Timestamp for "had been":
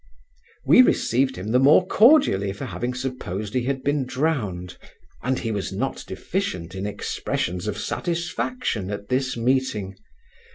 3.65-4.07